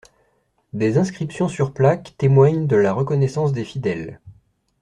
[0.73, 4.19] Des inscriptions sur plaques témoignent de la reconnaissance des fidèles.